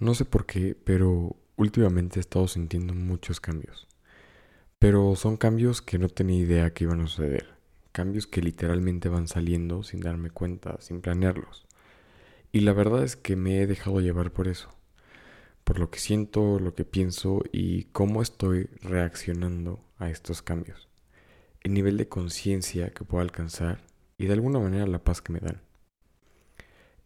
[0.00, 3.86] No sé por qué, pero últimamente he estado sintiendo muchos cambios.
[4.78, 7.54] Pero son cambios que no tenía idea que iban a suceder.
[7.92, 11.66] Cambios que literalmente van saliendo sin darme cuenta, sin planearlos.
[12.50, 14.74] Y la verdad es que me he dejado llevar por eso.
[15.62, 20.88] Por lo que siento, lo que pienso y cómo estoy reaccionando a estos cambios.
[21.62, 23.80] El nivel de conciencia que puedo alcanzar
[24.18, 25.62] y de alguna manera la paz que me dan.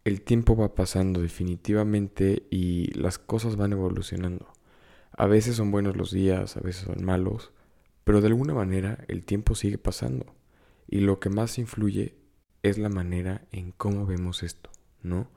[0.05, 4.47] El tiempo va pasando definitivamente y las cosas van evolucionando.
[5.11, 7.51] A veces son buenos los días, a veces son malos,
[8.05, 10.25] pero de alguna manera el tiempo sigue pasando.
[10.87, 12.15] Y lo que más influye
[12.63, 14.69] es la manera en cómo vemos esto,
[15.01, 15.29] ¿no?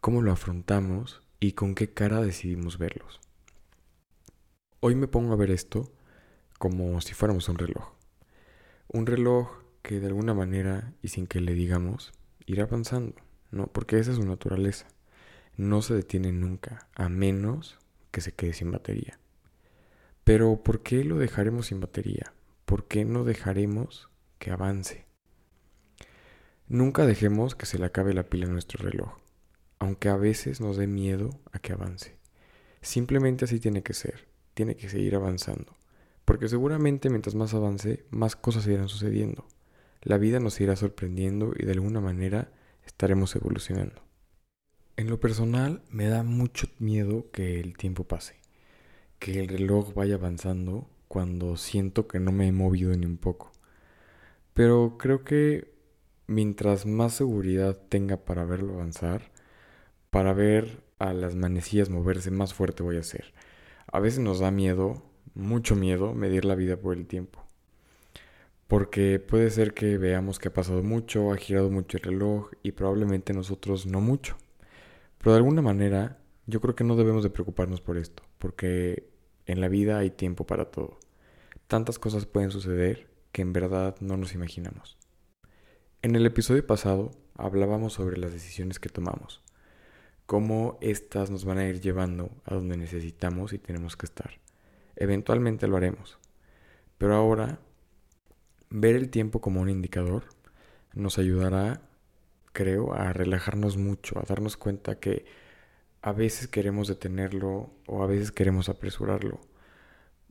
[0.00, 3.20] Cómo lo afrontamos y con qué cara decidimos verlos.
[4.80, 5.92] Hoy me pongo a ver esto
[6.58, 7.92] como si fuéramos un reloj.
[8.88, 9.50] Un reloj
[9.82, 12.12] que de alguna manera y sin que le digamos
[12.46, 13.14] irá avanzando,
[13.52, 13.68] ¿no?
[13.68, 14.86] Porque esa es su naturaleza.
[15.56, 17.78] No se detiene nunca, a menos
[18.10, 19.18] que se quede sin batería.
[20.24, 22.32] Pero ¿por qué lo dejaremos sin batería?
[22.64, 25.06] ¿Por qué no dejaremos que avance?
[26.68, 29.18] Nunca dejemos que se le acabe la pila a nuestro reloj,
[29.78, 32.16] aunque a veces nos dé miedo a que avance.
[32.80, 35.76] Simplemente así tiene que ser, tiene que seguir avanzando,
[36.24, 39.46] porque seguramente mientras más avance, más cosas irán sucediendo
[40.02, 42.50] la vida nos irá sorprendiendo y de alguna manera
[42.86, 44.02] estaremos evolucionando.
[44.96, 48.36] En lo personal me da mucho miedo que el tiempo pase,
[49.18, 53.52] que el reloj vaya avanzando cuando siento que no me he movido ni un poco.
[54.54, 55.72] Pero creo que
[56.26, 59.32] mientras más seguridad tenga para verlo avanzar,
[60.10, 63.32] para ver a las manecillas moverse más fuerte voy a ser.
[63.86, 65.02] A veces nos da miedo,
[65.34, 67.42] mucho miedo, medir la vida por el tiempo
[68.72, 72.72] porque puede ser que veamos que ha pasado mucho, ha girado mucho el reloj y
[72.72, 74.38] probablemente nosotros no mucho.
[75.18, 79.10] Pero de alguna manera yo creo que no debemos de preocuparnos por esto, porque
[79.44, 80.98] en la vida hay tiempo para todo.
[81.66, 84.96] Tantas cosas pueden suceder que en verdad no nos imaginamos.
[86.00, 89.42] En el episodio pasado hablábamos sobre las decisiones que tomamos,
[90.24, 94.40] cómo éstas nos van a ir llevando a donde necesitamos y tenemos que estar.
[94.96, 96.16] Eventualmente lo haremos.
[96.96, 97.60] Pero ahora
[98.74, 100.24] Ver el tiempo como un indicador
[100.94, 101.82] nos ayudará,
[102.54, 105.26] creo, a relajarnos mucho, a darnos cuenta que
[106.00, 109.42] a veces queremos detenerlo o a veces queremos apresurarlo.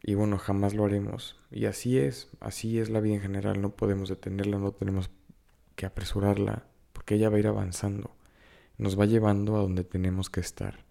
[0.01, 1.39] Y bueno, jamás lo haremos.
[1.51, 3.61] Y así es, así es la vida en general.
[3.61, 5.11] No podemos detenerla, no tenemos
[5.75, 8.15] que apresurarla, porque ella va a ir avanzando.
[8.79, 10.83] Nos va llevando a donde tenemos que estar,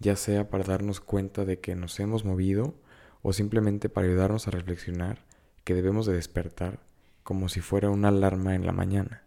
[0.00, 2.74] ya sea para darnos cuenta de que nos hemos movido
[3.22, 5.24] o simplemente para ayudarnos a reflexionar
[5.62, 6.87] que debemos de despertar
[7.28, 9.22] como si fuera una alarma en la mañana.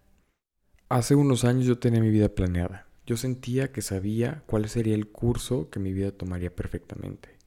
[0.90, 2.88] Hace unos años yo tenía mi vida planeada.
[3.06, 7.38] Yo sentía que sabía cuál sería el curso que mi vida tomaría perfectamente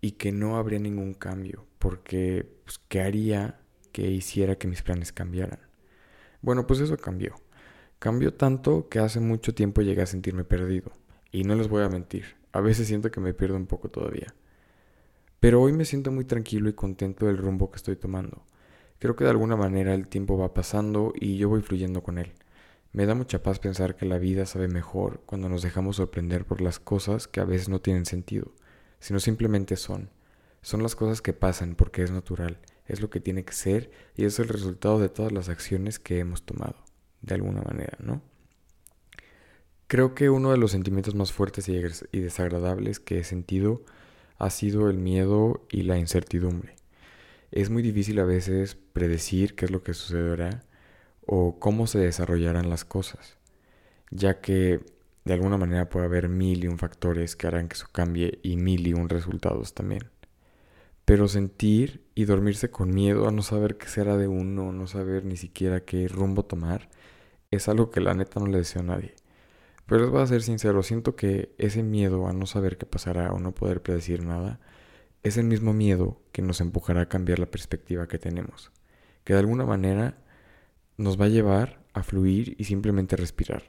[0.00, 3.58] y que no habría ningún cambio, porque pues, ¿qué haría
[3.90, 5.58] que hiciera que mis planes cambiaran?
[6.42, 7.34] Bueno, pues eso cambió.
[7.98, 10.92] Cambió tanto que hace mucho tiempo llegué a sentirme perdido.
[11.32, 14.32] Y no les voy a mentir, a veces siento que me pierdo un poco todavía.
[15.40, 18.44] Pero hoy me siento muy tranquilo y contento del rumbo que estoy tomando.
[19.02, 22.34] Creo que de alguna manera el tiempo va pasando y yo voy fluyendo con él.
[22.92, 26.60] Me da mucha paz pensar que la vida sabe mejor cuando nos dejamos sorprender por
[26.60, 28.52] las cosas que a veces no tienen sentido,
[29.00, 30.10] sino simplemente son.
[30.60, 34.24] Son las cosas que pasan porque es natural, es lo que tiene que ser y
[34.24, 36.76] es el resultado de todas las acciones que hemos tomado,
[37.22, 38.22] de alguna manera, ¿no?
[39.88, 43.82] Creo que uno de los sentimientos más fuertes y desagradables que he sentido
[44.38, 46.81] ha sido el miedo y la incertidumbre.
[47.52, 50.62] Es muy difícil a veces predecir qué es lo que sucederá
[51.26, 53.36] o cómo se desarrollarán las cosas,
[54.10, 54.80] ya que
[55.26, 58.56] de alguna manera puede haber mil y un factores que harán que eso cambie y
[58.56, 60.04] mil y un resultados también.
[61.04, 65.26] Pero sentir y dormirse con miedo a no saber qué será de uno, no saber
[65.26, 66.88] ni siquiera qué rumbo tomar,
[67.50, 69.14] es algo que la neta no le deseo a nadie.
[69.84, 73.30] Pero les voy a ser sincero, siento que ese miedo a no saber qué pasará
[73.30, 74.58] o no poder predecir nada
[75.22, 78.72] es el mismo miedo que nos empujará a cambiar la perspectiva que tenemos,
[79.24, 80.18] que de alguna manera
[80.96, 83.62] nos va a llevar a fluir y simplemente respirar.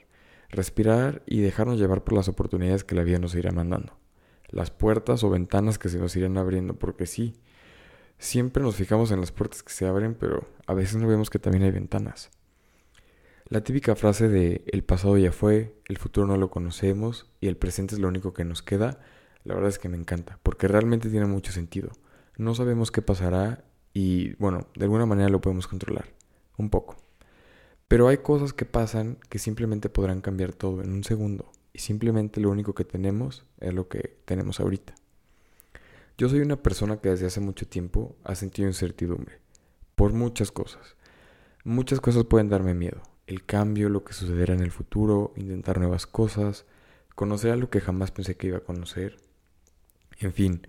[0.50, 3.98] Respirar y dejarnos llevar por las oportunidades que la vida nos irá mandando.
[4.50, 7.34] Las puertas o ventanas que se nos irán abriendo, porque sí,
[8.20, 11.40] siempre nos fijamos en las puertas que se abren, pero a veces no vemos que
[11.40, 12.30] también hay ventanas.
[13.48, 17.58] La típica frase de el pasado ya fue, el futuro no lo conocemos y el
[17.58, 19.00] presente es lo único que nos queda
[19.44, 21.92] la verdad es que me encanta, porque realmente tiene mucho sentido.
[22.38, 23.63] No sabemos qué pasará
[23.94, 26.06] y, bueno, de alguna manera lo podemos controlar,
[26.57, 26.98] un poco.
[27.88, 32.40] Pero hay cosas que pasan que simplemente podrán cambiar todo en un segundo, y simplemente
[32.40, 34.95] lo único que tenemos es lo que tenemos ahorita.
[36.18, 39.40] Yo soy una persona que desde hace mucho tiempo ha sentido incertidumbre
[39.95, 40.95] por muchas cosas.
[41.63, 43.01] Muchas cosas pueden darme miedo.
[43.25, 46.66] El cambio, lo que sucederá en el futuro, intentar nuevas cosas,
[47.16, 49.18] conocer algo que jamás pensé que iba a conocer.
[50.19, 50.68] En fin,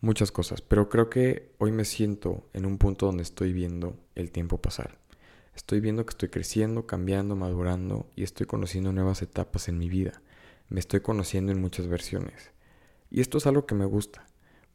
[0.00, 0.60] muchas cosas.
[0.60, 4.98] Pero creo que hoy me siento en un punto donde estoy viendo el tiempo pasar.
[5.54, 10.22] Estoy viendo que estoy creciendo, cambiando, madurando y estoy conociendo nuevas etapas en mi vida.
[10.68, 12.52] Me estoy conociendo en muchas versiones.
[13.10, 14.26] Y esto es algo que me gusta,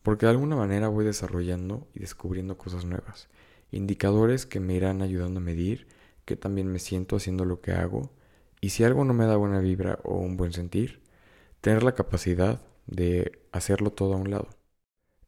[0.03, 3.29] porque de alguna manera voy desarrollando y descubriendo cosas nuevas,
[3.71, 5.87] indicadores que me irán ayudando a medir
[6.25, 8.11] que también me siento haciendo lo que hago
[8.59, 11.01] y si algo no me da buena vibra o un buen sentir,
[11.61, 14.49] tener la capacidad de hacerlo todo a un lado.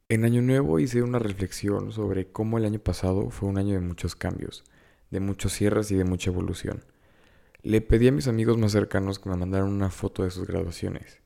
[0.08, 3.80] En Año Nuevo hice una reflexión sobre cómo el año pasado fue un año de
[3.80, 4.64] muchos cambios,
[5.10, 6.84] de muchos cierres y de mucha evolución.
[7.62, 11.20] Le pedí a mis amigos más cercanos que me mandaran una foto de sus graduaciones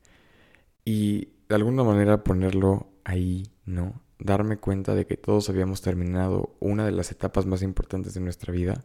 [0.84, 4.00] y de alguna manera ponerlo ahí, ¿no?
[4.18, 8.52] Darme cuenta de que todos habíamos terminado una de las etapas más importantes de nuestra
[8.52, 8.84] vida,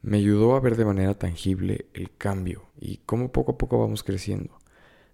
[0.00, 4.02] me ayudó a ver de manera tangible el cambio y cómo poco a poco vamos
[4.02, 4.58] creciendo.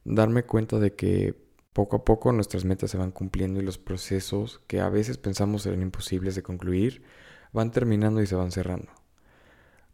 [0.05, 1.48] Darme cuenta de que
[1.79, 5.65] poco a poco nuestras metas se van cumpliendo y los procesos que a veces pensamos
[5.65, 7.05] eran imposibles de concluir
[7.53, 8.91] van terminando y se van cerrando.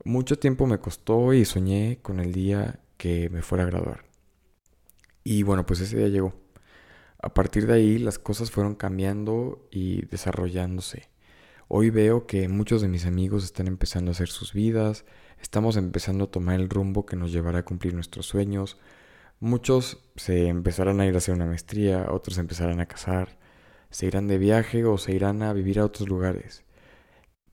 [0.03, 4.07] Mucho tiempo me costó y soñé con el día que me fuera a graduar.
[5.25, 6.33] Y bueno, pues ese día llegó.
[7.21, 11.11] A partir de ahí las cosas fueron cambiando y desarrollándose.
[11.69, 15.05] Hoy veo que muchos de mis amigos están empezando a hacer sus vidas,
[15.39, 18.79] estamos empezando a tomar el rumbo que nos llevará a cumplir nuestros sueños.
[19.41, 23.39] Muchos se empezarán a ir a hacer una maestría, otros empezarán a casar,
[23.91, 26.65] se irán de viaje o se irán a vivir a otros lugares.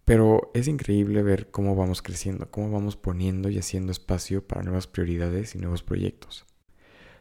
[0.05, 4.87] Pero es increíble ver cómo vamos creciendo, cómo vamos poniendo y haciendo espacio para nuevas
[4.87, 6.45] prioridades y nuevos proyectos.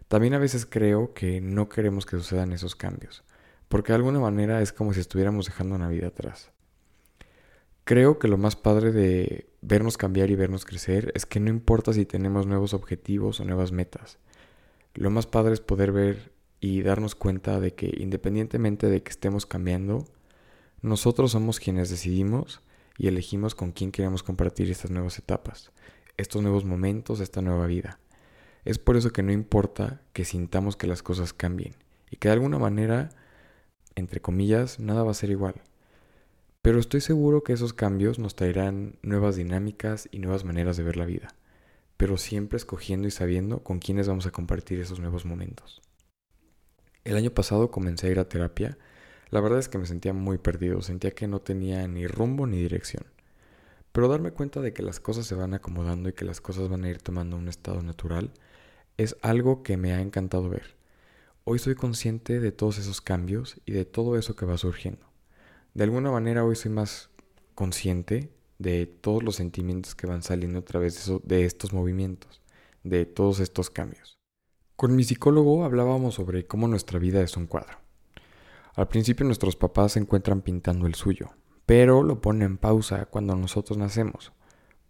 [0.09, 3.23] También a veces creo que no queremos que sucedan esos cambios,
[3.69, 6.51] porque de alguna manera es como si estuviéramos dejando una vida atrás.
[7.85, 11.93] Creo que lo más padre de vernos cambiar y vernos crecer es que no importa
[11.93, 14.19] si tenemos nuevos objetivos o nuevas metas.
[14.94, 19.46] Lo más padre es poder ver y darnos cuenta de que independientemente de que estemos
[19.46, 20.04] cambiando,
[20.82, 22.60] nosotros somos quienes decidimos
[22.98, 25.72] y elegimos con quién queremos compartir estas nuevas etapas,
[26.16, 27.98] estos nuevos momentos, esta nueva vida.
[28.64, 31.75] Es por eso que no importa que sintamos que las cosas cambien
[32.10, 33.10] y que de alguna manera,
[33.94, 35.54] entre comillas, nada va a ser igual.
[36.62, 40.96] Pero estoy seguro que esos cambios nos traerán nuevas dinámicas y nuevas maneras de ver
[40.98, 41.28] la vida,
[42.00, 45.82] pero siempre escogiendo y sabiendo con quiénes vamos a compartir esos nuevos momentos.
[47.05, 48.79] El año pasado comencé a ir a terapia
[49.29, 52.56] la verdad es que me sentía muy perdido, sentía que no tenía ni rumbo ni
[52.56, 53.05] dirección.
[53.93, 56.85] Pero darme cuenta de que las cosas se van acomodando y que las cosas van
[56.85, 58.32] a ir tomando un estado natural
[58.97, 60.75] es algo que me ha encantado ver.
[61.44, 65.06] Hoy soy consciente de todos esos cambios y de todo eso que va surgiendo.
[65.75, 67.11] De alguna manera hoy soy más
[67.55, 68.31] consciente
[68.61, 72.43] de todos los sentimientos que van saliendo a través de, estos movimientos,
[72.85, 74.19] de todos estos cambios.
[74.77, 77.79] Con mi psicólogo hablábamos sobre cómo nuestra vida es un cuadro.
[78.75, 81.31] Al principio nuestros papás se encuentran pintando el suyo,
[81.65, 84.33] pero lo ponen en pausa cuando nosotros nacemos,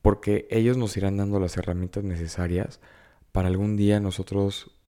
[0.03, 2.81] porque ellos nos irán dando las herramientas necesarias
[3.31, 4.81] para algún día nosotros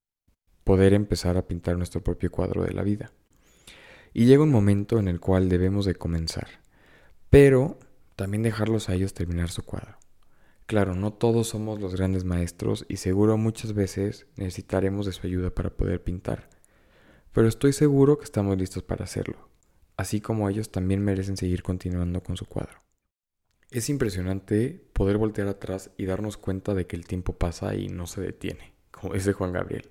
[0.65, 3.13] poder empezar a pintar nuestro propio cuadro de la vida.
[4.13, 6.49] Y llega un momento en el cual debemos de comenzar,
[7.31, 7.79] pero
[8.23, 9.99] también dejarlos a ellos terminar su cuadro.
[10.67, 15.51] Claro, no todos somos los grandes maestros y seguro muchas veces necesitaremos de su ayuda
[15.51, 16.49] para poder pintar
[17.33, 19.49] pero estoy seguro que estamos listos para hacerlo,
[19.97, 22.83] así como ellos también merecen seguir continuando con su cuadro.
[23.71, 28.07] Es impresionante poder voltear atrás y darnos cuenta de que el tiempo pasa y no
[28.07, 29.91] se detiene, como dice Juan Gabriel.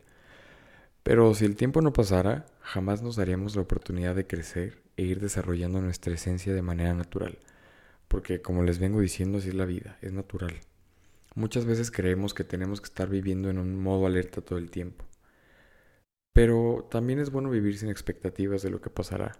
[1.01, 5.19] Pero si el tiempo no pasara, jamás nos daríamos la oportunidad de crecer e ir
[5.19, 7.39] desarrollando nuestra esencia de manera natural,
[8.11, 10.53] porque como les vengo diciendo, así es la vida, es natural.
[11.33, 15.05] Muchas veces creemos que tenemos que estar viviendo en un modo alerta todo el tiempo,
[16.33, 19.31] pero también es bueno vivir sin expectativas de lo que pasará.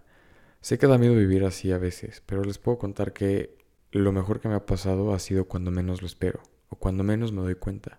[0.62, 3.58] Sé que da miedo vivir así a veces, pero les puedo contar que
[3.90, 7.30] lo mejor que me ha pasado ha sido cuando menos lo espero, o cuando menos
[7.30, 7.98] me doy cuenta.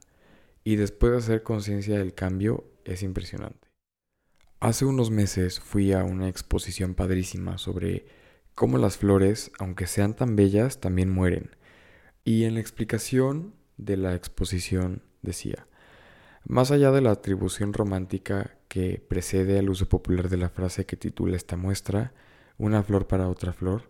[0.63, 3.67] Y después de hacer conciencia del cambio, es impresionante.
[4.59, 8.22] Hace unos meses fui a una exposición padrísima sobre
[8.55, 11.55] cómo las flores, aunque sean tan bellas, también mueren.
[12.23, 15.67] Y en la explicación de la exposición decía,
[16.45, 20.97] más allá de la atribución romántica que precede al uso popular de la frase que
[20.97, 22.13] titula esta muestra,
[22.57, 23.89] una flor para otra flor,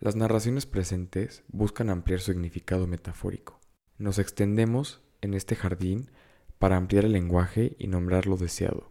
[0.00, 3.60] las narraciones presentes buscan ampliar su significado metafórico.
[3.96, 6.10] Nos extendemos en este jardín
[6.58, 8.88] para ampliar el lenguaje y nombrar lo deseado.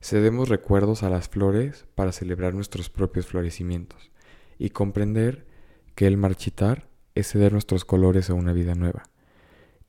[0.00, 4.10] Cedemos recuerdos a las flores para celebrar nuestros propios florecimientos
[4.58, 5.46] y comprender
[5.94, 9.04] que el marchitar es ceder nuestros colores a una vida nueva.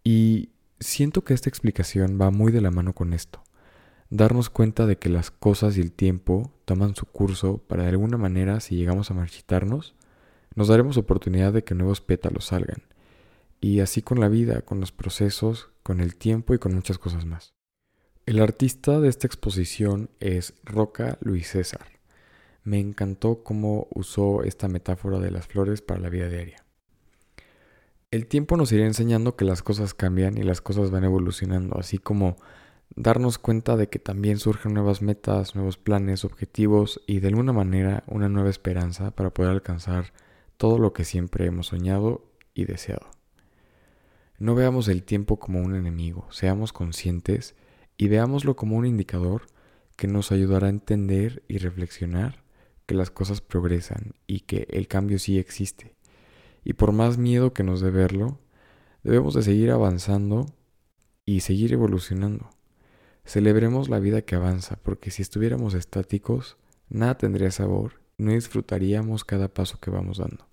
[0.04, 3.44] Y siento que esta explicación va muy de la mano con esto.
[4.10, 8.18] Darnos cuenta de que las cosas y el tiempo toman su curso para de alguna
[8.18, 9.96] manera, si llegamos a marchitarnos,
[10.56, 12.84] nos daremos oportunidad de que nuevos pétalos salgan.
[13.60, 17.26] Y así con la vida, con los procesos, con el tiempo y con muchas cosas
[17.26, 17.54] más.
[18.26, 21.97] El artista de esta exposición es Roca Luis César.
[22.68, 26.66] Me encantó cómo usó esta metáfora de las flores para la vida diaria.
[28.12, 31.98] El tiempo nos irá enseñando que las cosas cambian y las cosas van evolucionando, así
[31.98, 32.36] como
[32.94, 38.04] darnos cuenta de que también surgen nuevas metas, nuevos planes, objetivos y de alguna manera
[38.06, 40.12] una nueva esperanza para poder alcanzar
[40.58, 43.08] todo lo que siempre hemos soñado y deseado.
[44.40, 47.56] No veamos el tiempo como un enemigo, seamos conscientes
[47.96, 49.44] y veámoslo como un indicador
[49.96, 52.46] que nos ayudará a entender y reflexionar
[52.88, 55.94] que las cosas progresan y que el cambio sí existe
[56.64, 58.40] y por más miedo que nos dé verlo,
[59.04, 60.48] debemos de seguir avanzando
[61.26, 62.50] y seguir evolucionando.
[63.24, 66.58] Celebremos la vida que avanza, porque si estuviéramos estáticos,
[66.90, 70.48] nada tendría sabor no disfrutaríamos cada paso que vamos dando.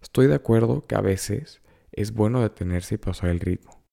[0.00, 1.60] Estoy de acuerdo que a veces
[1.92, 3.84] es bueno detenerse y pasar el ritmo.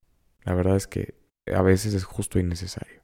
[0.44, 1.15] La verdad es que
[1.53, 3.01] a veces es justo y necesario.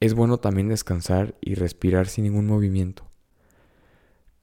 [0.00, 3.10] Es bueno también descansar y respirar sin ningún movimiento.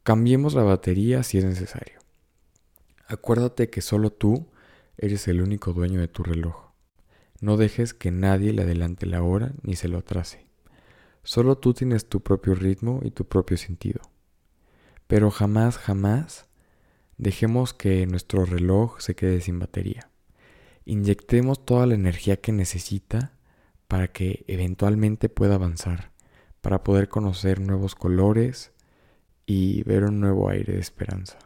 [0.03, 2.00] Cambiemos la batería si es necesario.
[3.08, 4.48] Acuérdate que solo tú
[4.98, 6.72] eres el único dueño de tu reloj.
[7.39, 10.48] No dejes que nadie le adelante la hora ni se lo atrase.
[11.22, 14.01] Solo tú tienes tu propio ritmo y tu propio sentido.
[15.05, 16.48] Pero jamás, jamás
[17.17, 20.10] dejemos que nuestro reloj se quede sin batería.
[20.84, 23.34] Inyectemos toda la energía que necesita
[23.88, 26.12] para que eventualmente pueda avanzar,
[26.60, 28.72] para poder conocer nuevos colores
[29.45, 31.38] y ver un nuevo aire de esperanza.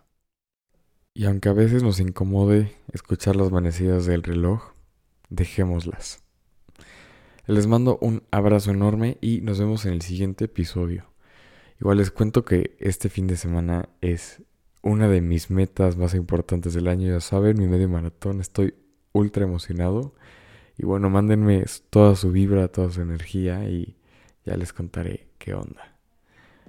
[1.13, 4.73] Y aunque a veces nos incomode escuchar las manecidas del reloj,
[5.29, 6.23] dejémoslas.
[7.47, 11.05] Les mando un abrazo enorme y nos vemos en el siguiente episodio.
[11.79, 14.41] Igual les cuento que este fin de semana es
[14.81, 18.41] una de mis metas más importantes del año, ya saben, mi medio maratón.
[18.41, 18.75] Estoy
[19.13, 20.15] ultra emocionado.
[20.77, 23.97] Y bueno, mándenme toda su vibra, toda su energía y
[24.45, 25.94] ya les contaré qué onda.